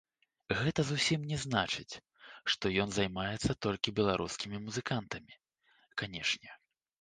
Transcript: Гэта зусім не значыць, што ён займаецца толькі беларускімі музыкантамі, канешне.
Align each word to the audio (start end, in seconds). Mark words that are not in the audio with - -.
Гэта 0.59 0.83
зусім 0.91 1.19
не 1.31 1.37
значыць, 1.43 1.93
што 2.53 2.71
ён 2.85 2.89
займаецца 2.95 3.57
толькі 3.67 3.95
беларускімі 4.01 4.63
музыкантамі, 4.65 5.33
канешне. 6.05 6.51